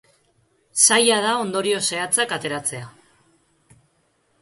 Zaila 0.85 1.19
da 1.27 1.35
ondorio 1.43 1.83
zehatzak 1.91 2.35
ateratzea. 2.41 2.91